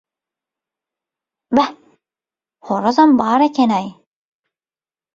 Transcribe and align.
Bäh, 1.59 1.69
horazam 2.71 3.17
bar 3.23 3.49
eken-aý. 3.51 3.87